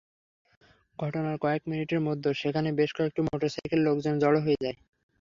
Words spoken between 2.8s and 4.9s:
কয়েকটি মোটরসাইকেলে লোকজন জড়ো হয়ে যায়।